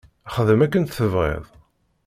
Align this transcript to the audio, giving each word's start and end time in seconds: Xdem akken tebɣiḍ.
Xdem 0.33 0.59
akken 0.65 0.83
tebɣiḍ. 0.85 1.45